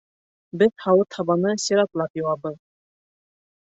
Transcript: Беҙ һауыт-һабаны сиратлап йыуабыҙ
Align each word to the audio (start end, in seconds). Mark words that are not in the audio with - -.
Беҙ 0.61 0.71
һауыт-һабаны 0.85 1.53
сиратлап 1.67 2.21
йыуабыҙ 2.21 2.59